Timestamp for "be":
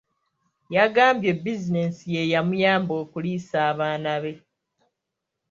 4.23-4.33